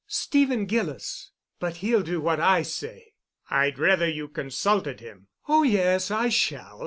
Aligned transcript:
"Stephen 0.07 0.65
Gillis. 0.65 1.29
But 1.59 1.75
he'll 1.77 2.01
do 2.01 2.19
what 2.19 2.39
I 2.39 2.63
say." 2.63 3.13
"I'd 3.51 3.77
rather 3.77 4.09
you 4.09 4.29
consulted 4.29 4.99
him." 4.99 5.27
"Oh, 5.47 5.61
yes, 5.61 6.09
I 6.09 6.29
shall. 6.29 6.79